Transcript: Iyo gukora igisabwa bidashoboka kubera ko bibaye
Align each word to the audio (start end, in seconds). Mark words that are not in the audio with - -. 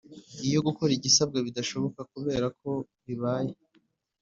Iyo 0.47 0.59
gukora 0.67 0.91
igisabwa 0.93 1.37
bidashoboka 1.47 2.01
kubera 2.13 2.47
ko 2.59 2.69
bibaye 3.05 3.51